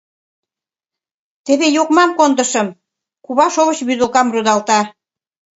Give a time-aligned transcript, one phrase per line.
[1.45, 2.67] —Теве, йокмам кондышым,—
[3.25, 4.79] кува шовыч вӱдылкам рудалта.